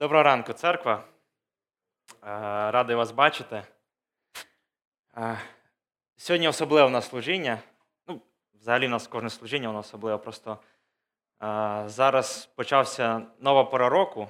Доброго 0.00 0.22
ранку, 0.22 0.52
церква. 0.52 1.04
Е, 2.22 2.26
Радий 2.70 2.96
вас 2.96 3.10
бачити. 3.10 3.62
Е, 5.16 5.38
Сьогодні 6.16 6.48
особливе 6.48 6.86
в 6.86 6.90
нас 6.90 7.08
служіння. 7.08 7.58
Ну, 8.06 8.20
взагалі, 8.54 8.86
в 8.86 8.90
нас 8.90 9.06
кожне 9.06 9.30
служіння 9.30 9.68
воно 9.68 9.78
особливе. 9.78 10.18
Просто 10.18 10.58
е, 11.42 11.82
зараз 11.86 12.46
почався 12.46 13.22
нова 13.40 13.64
пора 13.64 13.88
року, 13.88 14.28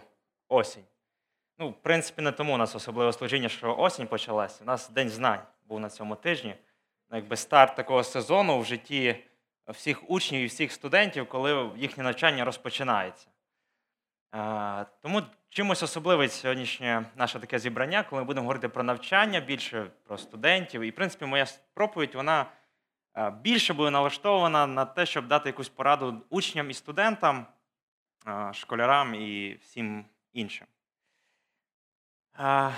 осінь. 0.48 0.84
Ну, 1.58 1.68
в 1.68 1.82
принципі, 1.82 2.22
не 2.22 2.32
тому 2.32 2.54
у 2.54 2.56
нас 2.56 2.74
особливе 2.74 3.12
служіння, 3.12 3.48
що 3.48 3.76
осінь 3.76 4.06
почалася. 4.06 4.64
У 4.64 4.66
нас 4.66 4.90
День 4.90 5.08
знань 5.08 5.42
був 5.66 5.80
на 5.80 5.90
цьому 5.90 6.16
тижні. 6.16 6.54
Ну, 7.10 7.16
Якби 7.16 7.36
старт 7.36 7.76
такого 7.76 8.04
сезону 8.04 8.58
в 8.58 8.64
житті 8.64 9.24
всіх 9.68 10.10
учнів 10.10 10.40
і 10.40 10.46
всіх 10.46 10.72
студентів, 10.72 11.28
коли 11.28 11.70
їхнє 11.76 12.04
навчання 12.04 12.44
розпочинається. 12.44 13.28
Тому 15.02 15.22
чимось 15.50 15.82
особливе 15.82 16.28
сьогоднішнє 16.28 17.04
наше 17.16 17.40
таке 17.40 17.58
зібрання, 17.58 18.02
коли 18.02 18.22
ми 18.22 18.26
будемо 18.26 18.42
говорити 18.42 18.68
про 18.68 18.82
навчання, 18.82 19.40
більше 19.40 19.90
про 20.04 20.18
студентів. 20.18 20.82
І, 20.82 20.90
в 20.90 20.94
принципі, 20.94 21.24
моя 21.24 21.46
проповідь 21.74 22.14
вона 22.14 22.46
е, 23.16 23.30
більше 23.30 23.74
буде 23.74 23.90
налаштована 23.90 24.66
на 24.66 24.84
те, 24.84 25.06
щоб 25.06 25.28
дати 25.28 25.48
якусь 25.48 25.68
пораду 25.68 26.22
учням 26.30 26.70
і 26.70 26.74
студентам, 26.74 27.46
е, 28.26 28.50
школярам 28.54 29.14
і 29.14 29.58
всім 29.62 30.04
іншим. 30.32 30.66
Е, 32.38 32.70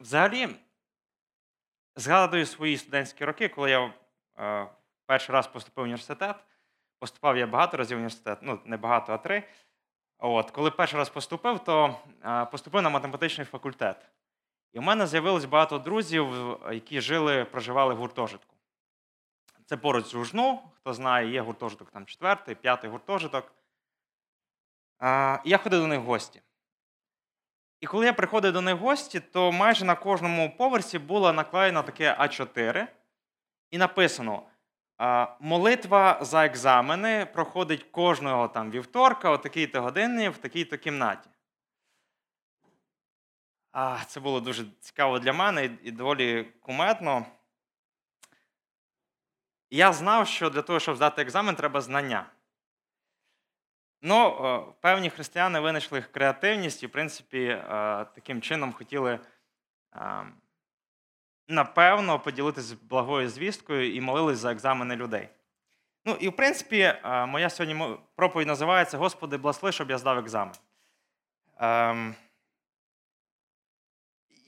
Взагалі, 0.00 0.48
згадую 1.94 2.46
свої 2.46 2.76
студентські 2.76 3.24
роки, 3.24 3.48
коли 3.48 3.70
я 3.70 3.92
перший 5.06 5.32
раз 5.32 5.46
поступив 5.46 5.82
в 5.82 5.84
університет. 5.84 6.36
Поступав 6.98 7.36
я 7.36 7.46
багато 7.46 7.76
разів 7.76 7.96
в 7.96 7.98
університет, 7.98 8.38
ну 8.42 8.60
не 8.64 8.76
багато, 8.76 9.12
а 9.12 9.18
три. 9.18 9.42
От, 10.18 10.50
коли 10.50 10.70
перший 10.70 10.98
раз 10.98 11.08
поступив, 11.08 11.58
то 11.58 11.96
поступив 12.50 12.82
на 12.82 12.88
математичний 12.88 13.44
факультет. 13.44 13.96
І 14.72 14.78
в 14.78 14.82
мене 14.82 15.06
з'явилось 15.06 15.44
багато 15.44 15.78
друзів, 15.78 16.58
які 16.70 17.00
жили, 17.00 17.44
проживали 17.44 17.94
в 17.94 17.96
гуртожитку. 17.96 18.54
Це 19.66 19.76
поруч 19.76 20.04
з 20.04 20.10
Жужну, 20.10 20.62
хто 20.76 20.94
знає, 20.94 21.30
є 21.30 21.40
гуртожиток 21.40 21.90
там 21.90 22.06
четвертий, 22.06 22.54
п'ятий 22.54 22.90
гуртожиток. 22.90 23.52
Я 25.44 25.60
ходив 25.62 25.80
до 25.80 25.86
них 25.86 26.00
в 26.00 26.04
гості. 26.04 26.42
І 27.80 27.86
коли 27.86 28.06
я 28.06 28.12
приходив 28.12 28.52
до 28.52 28.60
них 28.60 28.74
в 28.74 28.78
гості, 28.78 29.20
то 29.20 29.52
майже 29.52 29.84
на 29.84 29.94
кожному 29.94 30.56
поверсі 30.56 30.98
було 30.98 31.32
наклеєно 31.32 31.82
таке 31.82 32.16
А4, 32.20 32.86
і 33.70 33.78
написано: 33.78 34.42
молитва 35.40 36.18
за 36.20 36.46
екзамени 36.46 37.26
проходить 37.26 37.84
кожного 37.84 38.48
там 38.48 38.70
вівторка, 38.70 39.30
о 39.30 39.38
такій-то 39.38 39.82
годині, 39.82 40.28
в 40.28 40.38
такій-то 40.38 40.78
кімнаті. 40.78 41.30
А, 43.72 43.98
Це 44.06 44.20
було 44.20 44.40
дуже 44.40 44.64
цікаво 44.80 45.18
для 45.18 45.32
мене 45.32 45.64
і, 45.82 45.90
доволі 45.90 46.44
кумедно. 46.44 47.26
Я 49.70 49.92
знав, 49.92 50.28
що 50.28 50.50
для 50.50 50.62
того, 50.62 50.80
щоб 50.80 50.96
здати 50.96 51.22
екзамен, 51.22 51.54
треба 51.54 51.80
знання. 51.80 52.26
Ну, 54.02 54.28
е, 54.28 54.72
певні 54.80 55.10
християни 55.10 55.60
винайшли 55.60 56.02
креативність 56.02 56.82
і, 56.82 56.86
в 56.86 56.90
принципі, 56.90 57.44
е, 57.44 57.60
таким 58.14 58.40
чином 58.40 58.72
хотіли, 58.72 59.20
е, 59.94 60.26
напевно, 61.48 62.18
поділитися 62.18 62.76
благою 62.82 63.28
звісткою 63.28 63.94
і 63.94 64.00
молились 64.00 64.38
за 64.38 64.52
екзамени 64.52 64.96
людей. 64.96 65.28
Ну, 66.04 66.16
і, 66.20 66.28
в 66.28 66.36
принципі, 66.36 66.78
е, 66.78 67.26
моя 67.26 67.50
сьогодні 67.50 67.96
проповідь 68.14 68.48
називається 68.48 68.98
Господи, 68.98 69.36
благослови, 69.36 69.72
щоб 69.72 69.90
я 69.90 69.98
здав 69.98 70.18
екзамен. 70.18 70.54
Ем, 71.58 72.14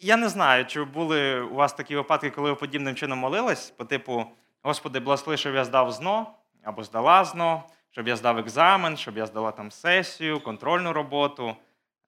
Я 0.00 0.16
не 0.16 0.28
знаю, 0.28 0.66
чи 0.66 0.84
були 0.84 1.40
у 1.40 1.54
вас 1.54 1.72
такі 1.72 1.96
випадки, 1.96 2.30
коли 2.30 2.50
ви 2.50 2.56
подібним 2.56 2.94
чином 2.94 3.18
молились, 3.18 3.70
по 3.70 3.84
типу 3.84 4.26
Господи, 4.62 5.00
благослови, 5.00 5.36
щоб 5.36 5.54
я 5.54 5.64
здав 5.64 5.92
ЗНО 5.92 6.34
або 6.62 6.84
здала 6.84 7.24
ЗНО, 7.24 7.62
щоб 7.90 8.08
я 8.08 8.16
здав 8.16 8.38
екзамен, 8.38 8.96
щоб 8.96 9.16
я 9.16 9.26
здала 9.26 9.52
там 9.52 9.70
сесію, 9.70 10.40
контрольну 10.40 10.92
роботу, 10.92 11.56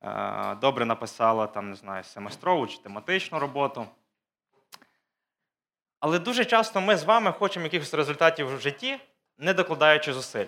е, 0.03 0.55
добре 0.55 0.85
написала 0.85 1.47
там, 1.47 1.71
не 1.71 1.77
знаю, 1.77 2.05
семестрову 2.05 2.67
чи 2.67 2.79
тематичну 2.79 3.39
роботу. 3.39 3.87
Але 6.01 6.19
дуже 6.19 6.45
часто 6.45 6.81
ми 6.81 6.97
з 6.97 7.05
вами 7.05 7.33
хочемо 7.33 7.65
якихось 7.65 7.95
результатів 7.95 8.57
в 8.57 8.61
житті, 8.61 9.01
не 9.39 9.55
докладаючи 9.55 10.13
зусиль. 10.13 10.47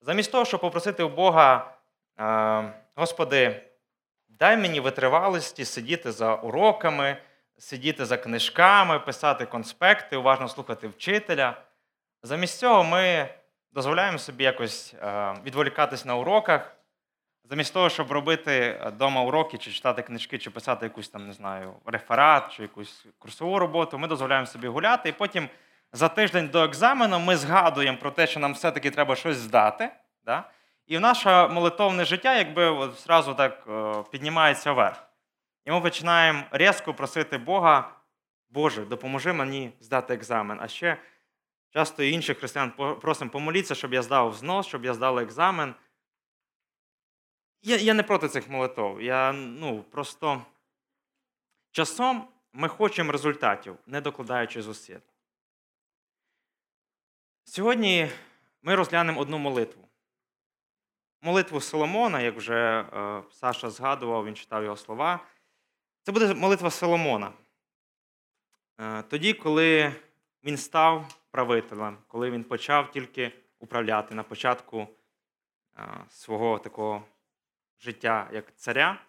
Замість 0.00 0.32
того, 0.32 0.44
щоб 0.44 0.60
попросити 0.60 1.02
у 1.02 1.08
Бога, 1.08 1.74
е, 2.20 2.72
Господи, 2.94 3.62
дай 4.28 4.56
мені 4.56 4.80
витривалості 4.80 5.64
сидіти 5.64 6.12
за 6.12 6.34
уроками, 6.34 7.16
сидіти 7.58 8.04
за 8.04 8.16
книжками, 8.16 8.98
писати 8.98 9.46
конспекти, 9.46 10.16
уважно 10.16 10.48
слухати 10.48 10.88
вчителя. 10.88 11.62
Замість 12.22 12.58
цього 12.58 12.84
ми 12.84 13.28
дозволяємо 13.72 14.18
собі 14.18 14.44
якось 14.44 14.94
е, 14.94 15.34
відволікатись 15.44 16.04
на 16.04 16.16
уроках, 16.16 16.76
замість 17.44 17.74
того, 17.74 17.88
щоб 17.88 18.12
робити 18.12 18.82
вдома 18.86 19.22
уроки, 19.22 19.58
чи 19.58 19.72
читати 19.72 20.02
книжки, 20.02 20.38
чи 20.38 20.50
писати 20.50 20.86
якусь 20.86 21.08
там, 21.08 21.26
не 21.26 21.32
знаю, 21.32 21.74
реферат, 21.86 22.52
чи 22.52 22.62
якусь 22.62 23.06
курсову 23.18 23.58
роботу, 23.58 23.98
ми 23.98 24.08
дозволяємо 24.08 24.46
собі 24.46 24.68
гуляти, 24.68 25.08
і 25.08 25.12
потім 25.12 25.48
за 25.92 26.08
тиждень 26.08 26.48
до 26.48 26.64
екзамену 26.64 27.18
ми 27.18 27.36
згадуємо 27.36 27.98
про 27.98 28.10
те, 28.10 28.26
що 28.26 28.40
нам 28.40 28.52
все-таки 28.52 28.90
треба 28.90 29.16
щось 29.16 29.36
здати. 29.36 29.90
Да? 30.24 30.44
І 30.86 30.98
наше 30.98 31.48
молитовне 31.48 32.04
життя, 32.04 32.36
якби 32.36 32.64
от 32.64 33.00
зразу 33.00 33.34
так 33.34 33.64
е, 33.68 34.04
піднімається 34.10 34.72
вверх. 34.72 35.04
І 35.64 35.70
ми 35.70 35.80
починаємо 35.80 36.42
різко 36.50 36.94
просити 36.94 37.38
Бога, 37.38 37.90
Боже, 38.50 38.84
допоможи 38.84 39.32
мені 39.32 39.72
здати 39.80 40.14
екзамен. 40.14 40.58
А 40.60 40.68
ще 40.68 40.96
часто 41.70 42.02
інших 42.02 42.38
християн 42.38 42.70
просимо 43.00 43.30
помоліться, 43.30 43.74
щоб 43.74 43.94
я 43.94 44.02
здав 44.02 44.34
знос, 44.34 44.66
щоб 44.66 44.84
я 44.84 44.94
здав 44.94 45.18
екзамен. 45.18 45.74
Я, 47.62 47.76
я 47.76 47.94
не 47.94 48.02
проти 48.02 48.28
цих 48.28 48.48
молитов. 48.48 49.02
Я 49.02 49.32
ну, 49.32 49.82
просто 49.82 50.42
часом 51.70 52.28
ми 52.52 52.68
хочемо 52.68 53.12
результатів, 53.12 53.76
не 53.86 54.00
докладаючи 54.00 54.62
зусиль. 54.62 54.98
Сьогодні 57.44 58.10
ми 58.62 58.74
розглянемо 58.74 59.20
одну 59.20 59.38
молитву. 59.38 59.88
Молитву 61.20 61.60
Соломона, 61.60 62.20
як 62.20 62.36
вже 62.36 62.80
е, 62.80 63.22
Саша 63.30 63.70
згадував, 63.70 64.26
він 64.26 64.36
читав 64.36 64.64
його 64.64 64.76
слова. 64.76 65.20
Це 66.02 66.12
буде 66.12 66.34
молитва 66.34 66.70
Соломона. 66.70 67.32
Е, 68.80 69.02
тоді, 69.02 69.32
коли 69.34 69.92
він 70.44 70.56
став 70.56 71.14
правителем, 71.30 71.98
коли 72.06 72.30
він 72.30 72.44
почав 72.44 72.90
тільки 72.90 73.32
управляти 73.58 74.14
на 74.14 74.22
початку 74.22 74.88
е, 75.78 76.04
свого 76.08 76.58
такого 76.58 77.04
життя 77.82 78.30
як 78.32 78.56
царя, 78.56 79.02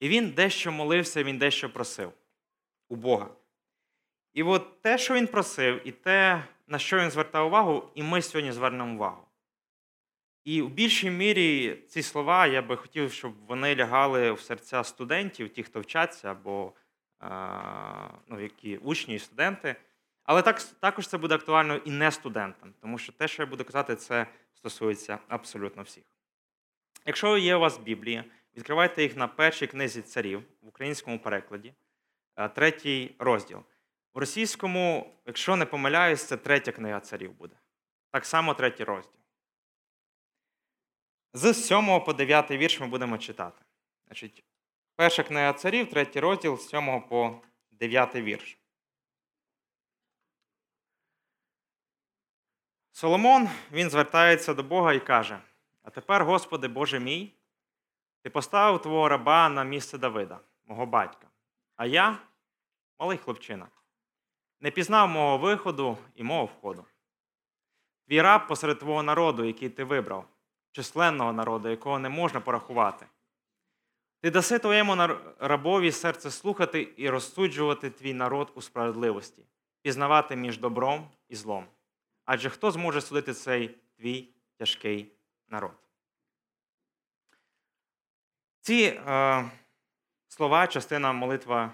і 0.00 0.08
він 0.08 0.30
дещо 0.30 0.72
молився, 0.72 1.22
він 1.22 1.38
дещо 1.38 1.72
просив 1.72 2.12
у 2.88 2.96
Бога. 2.96 3.28
І 4.34 4.42
от 4.42 4.82
те, 4.82 4.98
що 4.98 5.14
він 5.14 5.26
просив, 5.26 5.88
і 5.88 5.92
те, 5.92 6.44
на 6.66 6.78
що 6.78 6.98
він 6.98 7.10
звертав 7.10 7.46
увагу, 7.46 7.90
і 7.94 8.02
ми 8.02 8.22
сьогодні 8.22 8.52
звернемо 8.52 8.94
увагу. 8.94 9.22
І 10.44 10.62
в 10.62 10.70
більшій 10.70 11.10
мірі 11.10 11.78
ці 11.88 12.02
слова 12.02 12.46
я 12.46 12.62
би 12.62 12.76
хотів, 12.76 13.12
щоб 13.12 13.34
вони 13.46 13.76
лягали 13.76 14.32
в 14.32 14.40
серця 14.40 14.84
студентів, 14.84 15.48
ті, 15.48 15.62
хто 15.62 15.80
вчаться, 15.80 16.30
або 16.30 16.72
ну, 18.28 18.40
які 18.40 18.76
учні 18.76 19.14
і 19.14 19.18
студенти. 19.18 19.76
Але 20.24 20.42
так, 20.42 20.62
також 20.62 21.08
це 21.08 21.18
буде 21.18 21.34
актуально 21.34 21.76
і 21.76 21.90
не 21.90 22.12
студентам, 22.12 22.74
тому 22.80 22.98
що 22.98 23.12
те, 23.12 23.28
що 23.28 23.42
я 23.42 23.46
буду 23.46 23.64
казати, 23.64 23.96
це 23.96 24.26
стосується 24.54 25.18
абсолютно 25.28 25.82
всіх. 25.82 26.04
Якщо 27.06 27.38
є 27.38 27.56
у 27.56 27.60
вас 27.60 27.78
Біблія, 27.78 28.24
відкривайте 28.56 29.02
їх 29.02 29.16
на 29.16 29.28
першій 29.28 29.66
книзі 29.66 30.02
царів 30.02 30.42
в 30.62 30.68
українському 30.68 31.18
перекладі, 31.18 31.74
е, 32.36 32.48
третій 32.48 33.14
розділ. 33.18 33.62
В 34.14 34.18
російському, 34.18 35.14
якщо 35.26 35.56
не 35.56 35.66
помиляюсь, 35.66 36.24
це 36.24 36.36
третя 36.36 36.72
книга 36.72 37.00
царів 37.00 37.32
буде. 37.32 37.56
Так 38.10 38.26
само 38.26 38.54
третій 38.54 38.84
розділ. 38.84 39.20
З 41.32 41.54
7 41.54 42.00
по 42.00 42.12
9 42.12 42.50
вірш 42.50 42.80
ми 42.80 42.86
будемо 42.86 43.18
читати. 43.18 43.64
Значить, 44.06 44.44
перша 44.96 45.22
книга 45.22 45.52
царів, 45.52 45.90
третій 45.90 46.20
розділ, 46.20 46.58
з 46.58 46.68
7 46.68 47.00
по 47.08 47.42
9 47.70 48.14
вірш. 48.14 48.58
Соломон 52.92 53.48
він 53.72 53.90
звертається 53.90 54.54
до 54.54 54.62
Бога 54.62 54.92
і 54.92 55.00
каже: 55.00 55.40
А 55.86 55.90
тепер, 55.90 56.24
Господи 56.24 56.68
Боже 56.68 57.00
мій, 57.00 57.32
ти 58.22 58.30
поставив 58.30 58.82
твого 58.82 59.08
раба 59.08 59.48
на 59.48 59.64
місце 59.64 59.98
Давида, 59.98 60.40
мого 60.64 60.86
батька, 60.86 61.26
а 61.76 61.86
я, 61.86 62.18
малий 62.98 63.18
хлопчина, 63.18 63.68
не 64.60 64.70
пізнав 64.70 65.08
мого 65.08 65.38
виходу 65.38 65.98
і 66.14 66.22
мого 66.22 66.44
входу. 66.44 66.84
Твій 68.06 68.22
раб 68.22 68.48
посеред 68.48 68.78
твого 68.78 69.02
народу, 69.02 69.44
який 69.44 69.68
ти 69.68 69.84
вибрав, 69.84 70.28
численного 70.72 71.32
народу, 71.32 71.68
якого 71.68 71.98
не 71.98 72.08
можна 72.08 72.40
порахувати. 72.40 73.06
Ти 74.20 74.30
даси 74.30 74.58
твоєму 74.58 74.96
рабові 75.38 75.92
серце 75.92 76.30
слухати 76.30 76.94
і 76.96 77.10
розсуджувати 77.10 77.90
твій 77.90 78.14
народ 78.14 78.52
у 78.54 78.62
справедливості, 78.62 79.42
пізнавати 79.82 80.36
між 80.36 80.58
добром 80.58 81.10
і 81.28 81.36
злом. 81.36 81.66
Адже 82.24 82.50
хто 82.50 82.70
зможе 82.70 83.00
судити 83.00 83.34
цей 83.34 83.68
твій 83.96 84.28
тяжкий 84.58 85.15
народ? 85.48 85.74
Ці 88.60 89.00
е, 89.06 89.50
слова, 90.28 90.66
частина 90.66 91.12
молитва, 91.12 91.72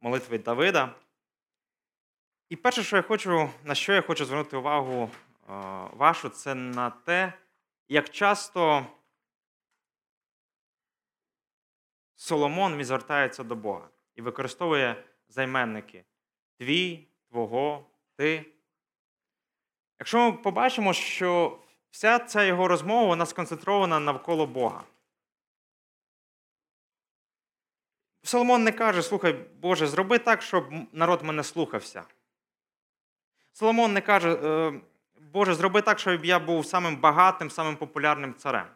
молитви 0.00 0.38
Давида. 0.38 0.94
І 2.48 2.56
перше, 2.56 2.82
що 2.82 2.96
я 2.96 3.02
хочу, 3.02 3.50
на 3.64 3.74
що 3.74 3.92
я 3.92 4.02
хочу 4.02 4.24
звернути 4.24 4.56
увагу 4.56 5.02
е, 5.02 5.10
вашу, 5.92 6.28
це 6.28 6.54
на 6.54 6.90
те, 6.90 7.32
як 7.88 8.10
часто 8.10 8.86
Соломон 12.14 12.84
звертається 12.84 13.44
до 13.44 13.56
Бога 13.56 13.88
і 14.14 14.22
використовує 14.22 15.04
займенники 15.28 16.04
твій, 16.58 17.08
твого, 17.28 17.86
ти. 18.16 18.46
Якщо 19.98 20.18
ми 20.18 20.32
побачимо, 20.32 20.92
що 20.92 21.58
вся 21.92 22.18
ця 22.18 22.44
його 22.44 22.68
розмова 22.68 23.06
вона 23.06 23.26
сконцентрована 23.26 24.00
навколо 24.00 24.46
Бога. 24.46 24.84
Соломон 28.22 28.64
не 28.64 28.72
каже, 28.72 29.02
слухай, 29.02 29.32
Боже, 29.32 29.86
зроби 29.86 30.18
так, 30.18 30.42
щоб 30.42 30.72
народ 30.92 31.22
мене 31.22 31.44
слухався. 31.44 32.04
Соломон 33.52 33.92
не 33.92 34.00
каже, 34.00 34.32
«Е, 34.32 34.80
Боже, 35.14 35.54
зроби 35.54 35.82
так, 35.82 35.98
щоб 35.98 36.24
я 36.24 36.38
був 36.38 36.66
самим 36.66 36.96
багатим, 36.96 37.50
самим 37.50 37.76
популярним 37.76 38.34
царем. 38.34 38.66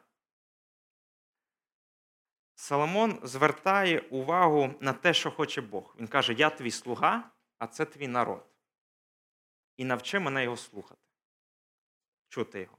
Соломон 2.54 3.20
звертає 3.22 3.98
увагу 3.98 4.74
на 4.80 4.92
те, 4.92 5.14
що 5.14 5.30
хоче 5.30 5.60
Бог. 5.60 5.96
Він 5.98 6.06
каже: 6.06 6.32
Я 6.32 6.50
твій 6.50 6.70
слуга, 6.70 7.30
а 7.58 7.66
це 7.66 7.84
твій 7.84 8.08
народ. 8.08 8.46
І 9.76 9.84
навчи 9.84 10.18
мене 10.18 10.44
його 10.44 10.56
слухати, 10.56 11.00
чути 12.28 12.60
його. 12.60 12.78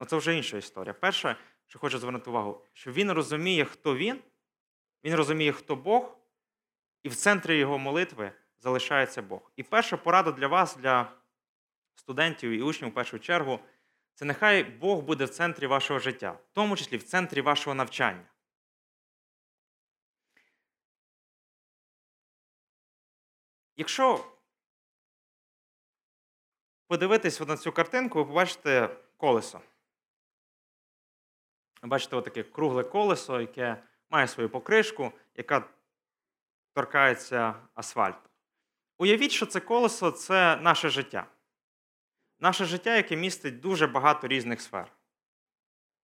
Оце 0.00 0.16
вже 0.16 0.36
інша 0.36 0.56
історія. 0.56 0.94
Перше, 0.94 1.36
що 1.66 1.78
хочу 1.78 1.98
звернути 1.98 2.30
увагу, 2.30 2.64
що 2.72 2.92
він 2.92 3.12
розуміє, 3.12 3.64
хто 3.64 3.96
він, 3.96 4.20
він 5.04 5.14
розуміє, 5.14 5.52
хто 5.52 5.76
Бог, 5.76 6.16
і 7.02 7.08
в 7.08 7.16
центрі 7.16 7.56
його 7.56 7.78
молитви 7.78 8.32
залишається 8.60 9.22
Бог. 9.22 9.52
І 9.56 9.62
перша 9.62 9.96
порада 9.96 10.32
для 10.32 10.46
вас, 10.46 10.76
для 10.76 11.12
студентів 11.94 12.50
і 12.50 12.62
учнів 12.62 12.90
в 12.90 12.94
першу 12.94 13.18
чергу, 13.18 13.60
це 14.14 14.24
нехай 14.24 14.64
Бог 14.64 15.00
буде 15.00 15.24
в 15.24 15.30
центрі 15.30 15.66
вашого 15.66 16.00
життя, 16.00 16.30
в 16.30 16.52
тому 16.52 16.76
числі 16.76 16.96
в 16.96 17.02
центрі 17.02 17.40
вашого 17.40 17.74
навчання. 17.74 18.24
Якщо 23.76 24.24
подивитись 26.86 27.40
на 27.40 27.56
цю 27.56 27.72
картинку, 27.72 28.18
ви 28.18 28.24
побачите 28.24 28.96
колесо. 29.16 29.60
Ви 31.82 31.88
бачите 31.88 32.16
отаке 32.16 32.42
кругле 32.42 32.84
колесо, 32.84 33.40
яке 33.40 33.82
має 34.10 34.28
свою 34.28 34.50
покришку, 34.50 35.12
яка 35.34 35.68
торкається 36.72 37.54
асфальту. 37.74 38.30
Уявіть, 38.98 39.32
що 39.32 39.46
це 39.46 39.60
колесо 39.60 40.10
це 40.10 40.56
наше 40.56 40.88
життя. 40.88 41.26
Наше 42.38 42.64
життя, 42.64 42.96
яке 42.96 43.16
містить 43.16 43.60
дуже 43.60 43.86
багато 43.86 44.28
різних 44.28 44.60
сфер: 44.60 44.92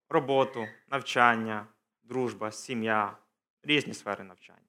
роботу, 0.09 0.69
навчання, 0.89 1.67
дружба, 2.03 2.53
сім'я, 2.53 3.17
різні 3.63 3.95
сфери 3.95 4.25
навчання. 4.25 4.61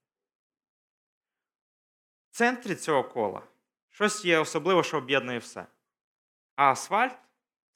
В 2.29 2.35
центрі 2.37 2.75
цього 2.75 3.03
кола 3.03 3.41
щось 3.89 4.25
є 4.25 4.39
особливе, 4.39 4.83
що 4.83 4.97
об'єднує 4.97 5.39
все. 5.39 5.65
А 6.55 6.71
асфальт 6.71 7.17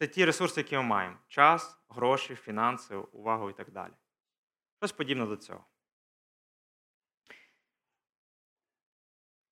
це 0.01 0.07
ті 0.07 0.25
ресурси, 0.25 0.61
які 0.61 0.75
ми 0.75 0.83
маємо: 0.83 1.15
час, 1.27 1.77
гроші, 1.89 2.35
фінанси, 2.35 2.95
увагу 2.95 3.49
і 3.49 3.53
так 3.53 3.71
далі. 3.71 3.91
Щось 4.79 4.91
подібне 4.91 5.25
до 5.25 5.37
цього. 5.37 5.65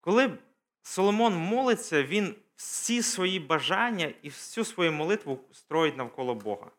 Коли 0.01 0.37
Соломон 0.81 1.35
молиться, 1.35 2.03
він 2.03 2.35
всі 2.55 3.01
свої 3.01 3.39
бажання 3.39 4.13
і 4.21 4.29
всю 4.29 4.65
свою 4.65 4.91
молитву 4.91 5.39
строїть 5.51 5.97
навколо 5.97 6.35
Бога. 6.35 6.71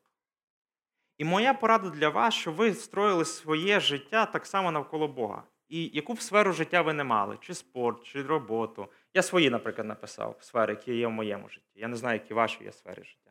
І 1.18 1.24
моя 1.24 1.54
порада 1.54 1.90
для 1.90 2.08
вас, 2.08 2.34
щоб 2.34 2.54
ви 2.54 2.74
строїли 2.74 3.24
своє 3.24 3.80
життя 3.80 4.26
так 4.26 4.46
само 4.46 4.72
навколо 4.72 5.08
Бога. 5.08 5.42
І 5.68 5.90
яку 5.94 6.14
б 6.14 6.20
сферу 6.20 6.52
життя 6.52 6.82
ви 6.82 6.92
не 6.92 7.04
мали, 7.04 7.38
чи 7.40 7.54
спорт, 7.54 8.04
чи 8.04 8.22
роботу. 8.22 8.88
Я 9.14 9.22
свої, 9.22 9.50
наприклад, 9.50 9.86
написав 9.86 10.36
сфери, 10.40 10.74
які 10.74 10.96
є 10.96 11.06
в 11.06 11.10
моєму 11.10 11.48
житті. 11.48 11.70
Я 11.74 11.88
не 11.88 11.96
знаю, 11.96 12.20
які 12.22 12.34
ваші 12.34 12.64
є 12.64 12.72
сфери 12.72 13.04
життя. 13.04 13.29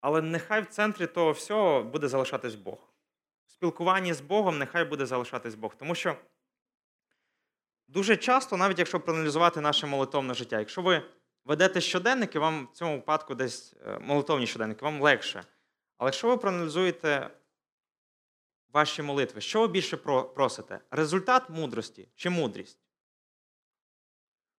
Але 0.00 0.22
нехай 0.22 0.60
в 0.60 0.66
центрі 0.66 1.06
того 1.06 1.32
всього 1.32 1.82
буде 1.82 2.08
залишатись 2.08 2.54
Бог. 2.54 2.78
В 3.46 3.50
спілкуванні 3.50 4.14
з 4.14 4.20
Богом 4.20 4.58
нехай 4.58 4.84
буде 4.84 5.06
залишатись 5.06 5.54
Бог. 5.54 5.74
Тому 5.76 5.94
що 5.94 6.16
дуже 7.88 8.16
часто, 8.16 8.56
навіть 8.56 8.78
якщо 8.78 9.00
проаналізувати 9.00 9.60
наше 9.60 9.86
молитовне 9.86 10.34
життя, 10.34 10.58
якщо 10.58 10.82
ви 10.82 11.02
ведете 11.44 11.80
щоденники, 11.80 12.38
вам 12.38 12.68
в 12.72 12.76
цьому 12.76 12.96
випадку 12.96 13.34
десь 13.34 13.74
е, 13.86 13.98
молитовні 13.98 14.46
щоденники, 14.46 14.84
вам 14.84 15.00
легше. 15.02 15.44
Але 15.96 16.08
якщо 16.08 16.28
ви 16.28 16.36
проаналізуєте 16.36 17.30
ваші 18.72 19.02
молитви, 19.02 19.40
що 19.40 19.60
ви 19.60 19.68
більше 19.68 19.96
просите? 19.96 20.80
Результат 20.90 21.50
мудрості 21.50 22.08
чи 22.14 22.30
мудрість? 22.30 22.87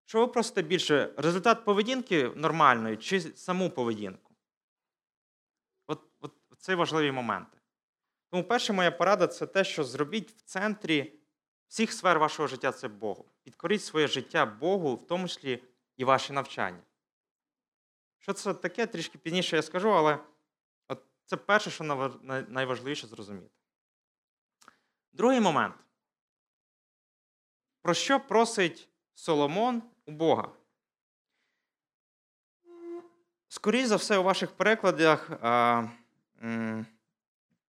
Що 0.10 0.20
ви 0.20 0.28
просите 0.28 0.62
більше? 0.62 1.14
Результат 1.18 1.66
поведінки 1.66 2.32
нормальної 2.36 2.98
чи 2.98 3.22
саму 3.22 3.70
поведінку? 3.70 4.36
От, 5.88 6.02
от 6.20 6.34
Це 6.58 6.76
важливі 6.76 7.12
моменти. 7.12 7.58
Тому 8.30 8.44
перша 8.44 8.74
моя 8.74 8.92
порада 8.92 9.28
це 9.28 9.48
те, 9.48 9.64
що 9.64 9.84
зробіть 9.84 10.32
в 10.32 10.42
центрі 10.42 11.14
всіх 11.68 11.94
сфер 11.94 12.20
вашого 12.20 12.48
життя 12.48 12.72
це 12.72 12.88
Богу. 12.88 13.26
Підкоріть 13.44 13.84
своє 13.84 14.08
життя 14.08 14.46
Богу, 14.46 14.96
в 14.96 15.08
тому 15.08 15.28
числі 15.28 15.64
і 15.98 16.04
ваше 16.04 16.34
навчання. 16.34 16.84
Що 18.20 18.34
це 18.34 18.54
таке, 18.54 18.88
трішки 18.88 19.18
пізніше 19.18 19.56
я 19.56 19.62
скажу, 19.62 19.94
але 19.94 20.20
от 20.88 21.04
це 21.26 21.38
перше, 21.38 21.72
що 21.72 21.83
найважливіше 22.48 23.07
зрозуміти. 23.07 23.56
Другий 25.12 25.40
момент. 25.40 25.76
Про 27.81 27.94
що 27.94 28.19
просить 28.19 28.90
Соломон 29.14 29.83
у 30.09 30.11
Бога? 30.11 30.49
Скоріше 33.47 33.87
за 33.87 33.95
все, 33.95 34.18
у 34.18 34.23
ваших 34.23 34.51
перекладах 34.51 35.30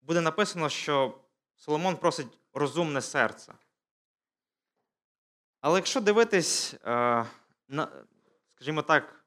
буде 0.01 0.21
написано, 0.21 0.69
що 0.69 1.19
Соломон 1.55 1.95
просить 1.97 2.39
розумне 2.53 3.01
серце. 3.01 3.53
Але 5.61 5.75
якщо 5.75 6.01
дивитись, 6.01 6.75
скажімо 8.55 8.81
так, 8.87 9.25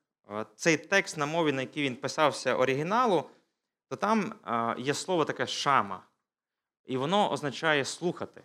цей 0.57 0.77
текст 0.77 1.17
на 1.17 1.27
мові, 1.27 1.53
на 1.53 1.61
який 1.61 1.83
він 1.83 1.97
писався 1.97 2.55
оригіналу, 2.55 3.31
то 3.89 3.97
там 3.97 4.35
є 4.79 4.95
слово 4.95 5.25
таке 5.25 5.47
шама. 5.47 6.03
І 6.85 6.97
воно 6.97 7.33
означає 7.33 7.85
слухати. 7.85 8.45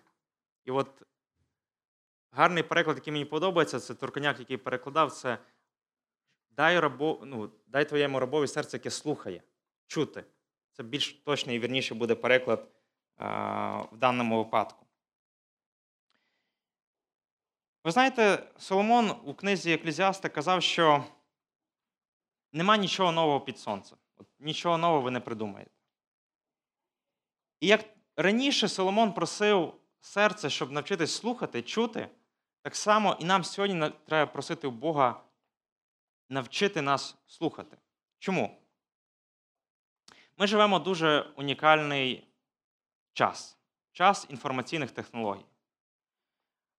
І 0.66 0.72
от 0.72 1.04
гарний 2.38 2.64
переклад, 2.64 2.98
який 2.98 3.14
мені 3.14 3.26
подобається, 3.26 3.80
це 3.80 3.96
Турконяк, 3.96 4.40
який 4.40 4.58
перекладав, 4.58 5.12
це 5.12 5.38
дай 6.50 6.80
рабо, 6.80 7.20
ну, 7.24 7.52
дай 7.68 7.90
твоєму 7.90 8.20
рабові 8.20 8.48
серце, 8.48 8.78
яке 8.78 8.90
слухає, 8.90 9.44
чути. 9.88 10.24
Це 10.72 10.84
більш 10.84 11.14
точний 11.14 11.56
і 11.56 11.60
вірніше 11.60 11.96
буде 11.96 12.16
переклад 12.16 12.68
в 13.92 13.98
даному 13.98 14.44
випадку. 14.44 14.86
Ви 17.84 17.92
знаєте, 17.92 18.52
Соломон 18.58 19.12
у 19.24 19.34
книзі 19.34 19.74
Еклезіаста 19.74 20.30
казав, 20.30 20.64
що 20.64 21.06
нема 22.52 22.78
нічого 22.78 23.12
нового 23.12 23.42
під 23.42 23.60
сонцем. 23.60 23.98
Нічого 24.40 24.78
нового 24.78 25.02
ви 25.02 25.12
не 25.12 25.20
придумаєте. 25.20 25.72
І 27.60 27.68
як 27.68 27.86
раніше 28.16 28.68
Соломон 28.68 29.14
просив 29.14 29.74
серце, 30.02 30.50
щоб 30.50 30.72
навчитись 30.72 31.16
слухати, 31.16 31.62
чути, 31.62 32.10
так 32.68 32.76
само 32.76 33.18
і 33.20 33.26
нам 33.26 33.44
сьогодні 33.44 33.92
треба 34.06 34.32
просити 34.32 34.68
у 34.68 34.72
Бога 34.72 35.24
навчити 36.30 36.82
нас 36.82 37.18
слухати. 37.28 37.78
Чому? 38.20 38.62
Ми 40.38 40.48
живемо 40.48 40.80
дуже 40.80 41.32
унікальний 41.36 42.28
час 43.14 43.58
час 43.92 44.28
інформаційних 44.30 44.92
технологій. 44.92 45.46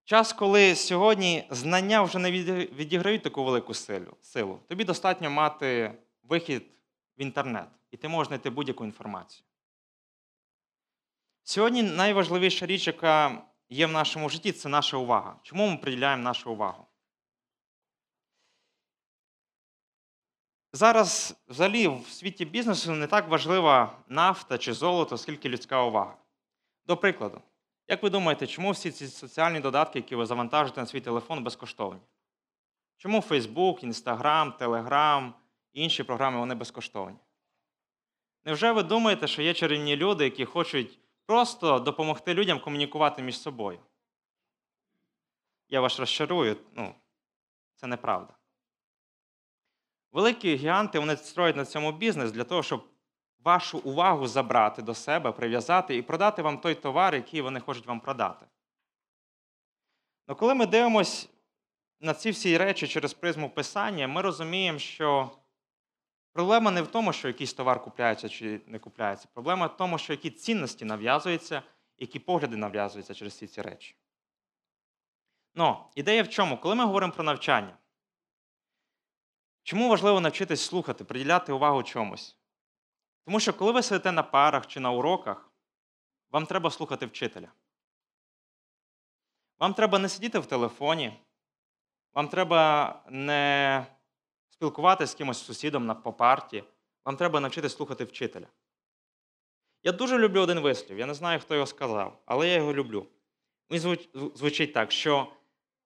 Час, 0.04 0.33
коли 0.33 0.75
сьогодні 0.75 1.47
знання 1.50 2.02
вже 2.02 2.18
не 2.18 2.33
відіграють 2.33 3.23
таку 3.23 3.45
велику 3.45 3.75
силу. 3.75 4.61
Тобі 4.68 4.85
достатньо 4.85 5.30
мати 5.30 5.99
вихід 6.23 6.66
в 7.18 7.23
інтернет, 7.23 7.68
і 7.90 7.97
ти 7.97 8.09
можеш 8.09 8.28
знайти 8.28 8.50
будь-яку 8.50 8.85
інформацію. 8.85 9.45
Сьогодні 11.42 11.83
найважливіша 11.83 12.66
річ, 12.66 12.87
яка 12.87 13.48
є 13.69 13.87
в 13.87 13.93
нашому 13.93 14.29
житті, 14.29 14.53
це 14.53 14.69
наша 14.69 14.97
увага. 14.97 15.37
Чому 15.43 15.69
ми 15.69 15.77
приділяємо 15.77 16.23
нашу 16.23 16.53
увагу? 16.53 16.87
Зараз, 20.73 21.37
взагалі, 21.49 21.89
в 21.89 22.09
світі 22.09 22.45
бізнесу 22.45 22.93
не 22.93 23.07
так 23.07 23.29
важлива 23.29 23.99
нафта 24.09 24.59
чи 24.59 24.73
золото, 24.73 25.17
скільки 25.17 25.49
людська 25.49 25.83
увага. 25.83 26.17
До 26.87 26.97
прикладу, 26.97 27.41
як 27.89 28.03
ви 28.03 28.11
думаєте, 28.11 28.47
чому 28.47 28.71
всі 28.71 28.91
ці 28.91 29.07
соціальні 29.07 29.61
додатки, 29.61 29.99
які 29.99 30.17
ви 30.17 30.27
завантажуєте 30.27 30.81
на 30.81 30.87
свій 30.87 31.01
телефон, 31.01 31.45
безкоштовні? 31.45 32.01
Чому 32.97 33.21
Facebook, 33.21 33.87
Instagram, 33.87 34.59
Telegram 34.59 35.33
інші 35.73 36.03
програми 36.03 36.39
вони 36.39 36.55
безкоштовні? 36.55 37.17
Невже 38.45 38.73
ви 38.73 38.83
думаєте, 38.83 39.27
що 39.27 39.43
є 39.43 39.55
чарівні 39.55 39.97
люди, 39.97 40.25
які 40.25 40.45
хочуть 40.45 40.99
просто 41.29 41.79
допомогти 41.79 42.35
людям 42.35 42.61
комунікувати 42.61 43.23
між 43.23 43.41
собою? 43.41 43.79
Я 45.69 45.81
вас 45.81 46.01
розчарую, 46.01 46.57
ну, 46.75 46.95
це 47.75 47.87
неправда. 47.87 48.35
Великі 50.13 50.57
гіганти 50.57 50.99
вони 50.99 51.17
строять 51.17 51.57
на 51.57 51.65
цьому 51.65 51.93
бізнес 51.93 52.33
для 52.33 52.45
того, 52.45 52.63
щоб 52.63 52.85
вашу 53.39 53.79
увагу 53.79 54.27
забрати 54.27 54.83
до 54.83 54.95
себе, 54.95 55.33
прив'язати 55.33 55.97
і 55.97 56.03
продати 56.03 56.43
вам 56.43 56.59
той 56.59 56.75
товар, 56.75 57.15
який 57.15 57.41
вони 57.41 57.61
хочуть 57.61 57.87
вам 57.87 58.01
продати. 58.01 58.47
Але 60.27 60.39
коли 60.39 60.55
ми 60.55 60.67
дивимося 60.67 61.29
на 62.01 62.15
ці 62.15 62.31
всі 62.31 62.59
речі 62.59 62.89
через 62.89 63.15
призму 63.15 63.51
писання, 63.51 64.09
ми 64.09 64.23
розуміємо, 64.23 64.79
що 64.79 65.31
проблема 66.38 66.71
не 66.71 66.83
в 66.83 66.87
тому, 66.87 67.12
що 67.12 67.28
якийсь 67.28 67.52
товар 67.52 67.83
купляється 67.83 68.28
чи 68.28 68.61
не 68.66 68.78
купляється. 68.78 69.28
Проблема 69.33 69.66
в 69.66 69.76
тому, 69.76 69.99
що 69.99 70.12
які 70.12 70.30
цінності 70.30 70.85
нав'язуються, 70.85 71.62
які 71.99 72.18
погляди 72.18 72.57
нав'язуються 72.57 73.14
через 73.14 73.33
всі 73.33 73.47
ці 73.47 73.62
речі. 73.62 73.97
Ну, 75.54 75.85
ідея 75.95 76.23
в 76.23 76.28
чому? 76.28 76.59
Коли 76.59 76.75
ми 76.75 76.85
говоримо 76.85 77.12
про 77.12 77.25
навчання, 77.25 77.76
чому 79.62 79.88
важливо 79.88 80.21
навчитись 80.21 80.61
слухати, 80.61 81.04
приділяти 81.04 81.52
увагу 81.52 81.83
чомусь? 81.83 82.37
Тому 83.25 83.40
що 83.40 83.52
коли 83.52 83.73
ви 83.73 83.83
сидите 83.83 84.12
на 84.12 84.23
парах 84.23 84.66
чи 84.66 84.80
на 84.80 84.90
уроках, 84.90 85.50
вам 86.30 86.47
треба 86.47 86.71
слухати 86.71 87.07
вчителя. 87.07 87.49
Вам 89.59 89.75
треба 89.75 89.99
не 89.99 90.09
сидіти 90.09 90.38
в 90.38 90.47
телефоні, 90.47 91.21
вам 92.14 92.28
треба 92.28 93.02
не 93.09 93.87
спілкуватися 94.59 95.12
з 95.12 95.15
кимось 95.15 95.45
сусідом 95.45 95.87
на 95.87 95.95
по 95.95 96.12
парті, 96.12 96.65
вам 97.05 97.17
треба 97.17 97.41
навчитись 97.41 97.77
слухати 97.77 98.05
вчителя. 98.05 98.47
Я 99.83 99.93
дуже 99.93 100.19
люблю 100.19 100.41
один 100.41 100.61
вислів, 100.61 100.99
я 100.99 101.07
не 101.07 101.15
знаю, 101.15 101.41
хто 101.41 101.55
його 101.55 101.67
сказав, 101.67 102.23
але 102.27 102.49
я 102.49 102.55
його 102.55 102.75
люблю. 102.75 103.07
Він 103.71 103.99
звучить 104.35 104.73
так, 104.73 104.93
що 104.93 105.33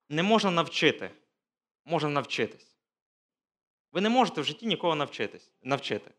не 0.08 0.22
можна 0.22 0.50
навчити, 0.50 1.10
можна 1.84 2.08
навчитись. 2.08 2.76
Ви 3.92 4.00
не 4.00 4.08
можете 4.08 4.40
в 4.40 4.44
житті 4.44 4.66
нікого 4.66 4.94
навчитись, 4.94 5.52
навчити. 5.62 6.10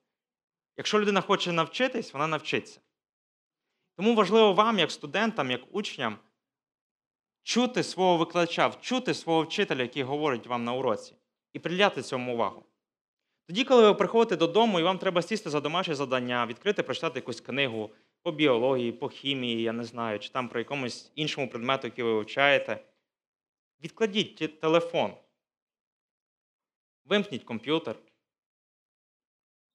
Якщо 0.77 0.99
людина 0.99 1.21
хоче 1.21 1.51
навчитись, 1.51 2.13
вона 2.13 2.27
навчиться. 2.27 2.79
Тому 3.95 4.15
важливо 4.15 4.53
вам, 4.53 4.79
як 4.79 4.91
студентам, 4.91 5.51
як 5.51 5.61
учням, 5.71 6.17
чути 7.43 7.83
свого 7.83 8.17
викладача, 8.17 8.73
чути 8.81 9.13
свого 9.13 9.41
вчителя, 9.41 9.81
який 9.81 10.03
говорить 10.03 10.47
вам 10.47 10.63
на 10.63 10.73
уроці, 10.73 11.15
і 11.53 11.59
приділяти 11.59 12.01
цьому 12.01 12.33
увагу. 12.33 12.65
Тоді, 13.47 13.63
коли 13.63 13.83
ви 13.83 13.93
приходите 13.93 14.35
додому 14.35 14.79
і 14.79 14.83
вам 14.83 14.97
треба 14.97 15.21
сісти 15.21 15.49
за 15.49 15.59
домашнє 15.59 15.95
завдання, 15.95 16.45
відкрити, 16.45 16.83
прочитати 16.83 17.19
якусь 17.19 17.41
книгу 17.41 17.91
по 18.21 18.31
біології, 18.31 18.91
по 18.91 19.09
хімії, 19.09 19.61
я 19.61 19.71
не 19.71 19.83
знаю, 19.83 20.19
чи 20.19 20.29
там 20.29 20.49
про 20.49 20.59
якомусь 20.59 21.11
іншому 21.15 21.49
предмету, 21.49 21.87
який 21.87 22.03
ви 22.03 22.13
вивчаєте, 22.13 22.85
відкладіть 23.83 24.59
телефон, 24.59 25.13
вимкніть 27.05 27.43
комп'ютер, 27.43 27.95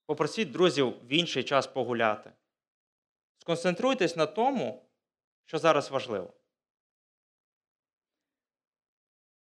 попросіть 0.05 0.51
друзів 0.51 0.87
в 0.87 1.11
інший 1.11 1.43
час 1.43 1.67
погуляти. 1.67 2.31
Сконцентруйтесь 3.37 4.15
на 4.15 4.25
тому, 4.25 4.85
що 5.45 5.57
зараз 5.57 5.91
важливо. 5.91 6.33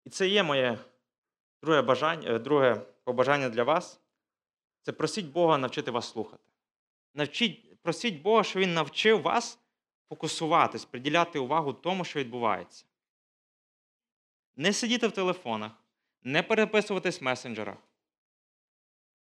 І 0.04 0.10
це 0.10 0.28
є 0.28 0.44
моє 0.44 0.80
друге 1.66 1.82
бажання, 1.82 2.36
е, 2.36 2.40
друге 2.40 2.76
побажання 3.04 3.50
для 3.50 3.64
вас. 3.64 4.02
Це 4.82 4.92
просіть 4.92 5.26
Бога 5.26 5.58
навчити 5.58 5.92
вас 5.92 6.10
слухати. 6.10 6.44
Навчіть, 7.14 7.82
просіть 7.82 8.22
Бога, 8.22 8.44
щоб 8.44 8.62
Він 8.62 8.74
навчив 8.74 9.22
вас 9.22 9.60
фокусуватись, 10.10 10.86
приділяти 10.86 11.40
увагу 11.40 11.74
тому, 11.74 12.06
що 12.06 12.20
відбувається. 12.20 12.86
Не 14.56 14.74
сидіти 14.74 15.08
в 15.08 15.12
телефонах, 15.12 15.72
не 16.24 16.44
переписуватись 16.44 17.22
в 17.22 17.24
месенджерах, 17.24 17.78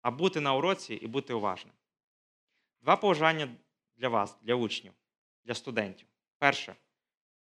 а 0.03 0.11
бути 0.11 0.41
на 0.41 0.55
уроці 0.55 0.95
і 0.95 1.07
бути 1.07 1.35
уважним. 1.35 1.75
Два 2.81 2.97
побажання 2.97 3.49
для 3.97 4.09
вас, 4.09 4.39
для 4.43 4.55
учнів, 4.55 4.93
для 5.45 5.55
студентів. 5.55 6.09
Перше, 6.39 6.75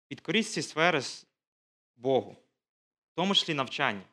підкоріть 0.08 0.52
ці 0.52 0.62
сфери 0.62 1.02
Богу, 1.96 2.32
в 3.12 3.16
тому 3.16 3.36
числі 3.36 3.54
навчання. 3.54 4.04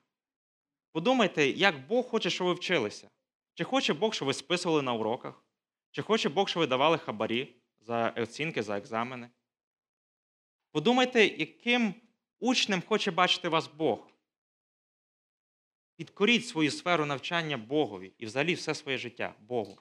Подумайте, 0.92 1.46
як 1.46 1.86
Бог 1.86 2.06
хоче, 2.08 2.30
щоб 2.30 2.46
ви 2.46 2.54
вчилися. 2.54 3.10
Чи 3.54 3.64
хоче 3.64 3.94
Бог, 3.94 4.14
щоб 4.14 4.26
ви 4.26 4.34
списували 4.34 4.82
на 4.82 4.92
уроках? 4.92 5.44
Чи 5.90 6.02
хоче 6.02 6.28
Бог, 6.28 6.48
щоб 6.48 6.60
ви 6.60 6.66
давали 6.66 6.98
хабарі 6.98 7.56
за 7.80 8.10
оцінки, 8.10 8.62
за 8.62 8.78
екзамени? 8.78 9.30
Подумайте, 10.70 11.26
яким 11.26 11.94
учнем 12.38 12.82
хоче 12.82 13.10
бачити 13.10 13.48
вас 13.48 13.68
Бог. 13.68 14.10
Підкоріть 15.96 16.48
свою 16.48 16.70
сферу 16.70 17.06
навчання 17.06 17.56
Богові 17.56 18.12
і 18.18 18.26
взагалі 18.26 18.54
все 18.54 18.74
своє 18.74 18.98
життя 18.98 19.34
Богу. 19.40 19.78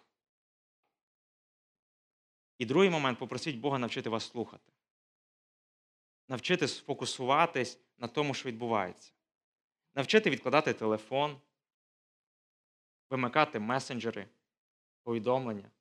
І 2.57 2.65
другий 2.65 2.89
момент 2.89 3.19
попросіть 3.19 3.57
Бога 3.57 3.79
навчити 3.79 4.09
вас 4.09 4.29
слухати. 4.29 4.73
Навчити 6.27 6.67
сфокусуватись 6.67 7.79
на 7.97 8.07
тому, 8.07 8.33
що 8.33 8.49
відбувається. 8.49 9.11
Навчити 9.95 10.29
відкладати 10.29 10.73
телефон, 10.73 11.41
вимикати 13.09 13.59
месенджери, 13.59 14.27
повідомлення. 15.03 15.71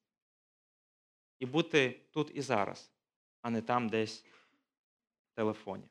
І 1.39 1.47
бути 1.47 2.01
тут 2.11 2.31
і 2.35 2.41
зараз, 2.41 2.93
а 3.43 3.51
не 3.51 3.63
там 3.63 3.89
десь 3.89 4.25
в 4.25 5.35
телефоні. 5.35 5.89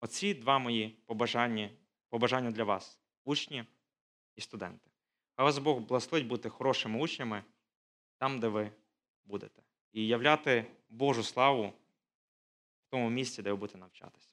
Оці 0.00 0.34
два 0.34 0.58
мої 0.58 0.88
побажання, 0.88 1.70
побажання 2.08 2.50
для 2.50 2.64
вас, 2.64 3.00
учні 3.24 3.64
і 4.36 4.40
студенти. 4.40 4.90
А 5.36 5.44
вас 5.44 5.58
Бог 5.58 5.80
благословить 5.80 6.26
бути 6.26 6.48
хорошими 6.48 6.98
учнями 6.98 7.44
там, 8.16 8.40
де 8.40 8.48
ви 8.48 8.70
будете. 9.24 9.62
І 9.92 10.06
являти 10.06 10.66
Божу 10.88 11.22
славу 11.22 11.72
в 12.82 12.90
тому 12.90 13.10
місці, 13.10 13.42
де 13.42 13.50
ви 13.50 13.56
будете 13.56 13.78
навчатися. 13.78 14.31